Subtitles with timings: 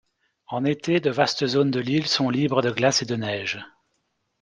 [0.47, 3.63] En été, de vastes zones de l'île sont libres de glace et de neige.